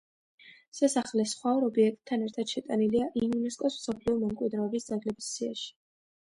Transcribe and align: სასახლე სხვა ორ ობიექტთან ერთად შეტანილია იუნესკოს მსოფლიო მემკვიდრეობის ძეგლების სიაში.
სასახლე 0.77 1.25
სხვა 1.31 1.51
ორ 1.57 1.65
ობიექტთან 1.67 2.23
ერთად 2.27 2.53
შეტანილია 2.55 3.11
იუნესკოს 3.21 3.77
მსოფლიო 3.83 4.17
მემკვიდრეობის 4.23 4.89
ძეგლების 4.91 5.31
სიაში. 5.37 5.71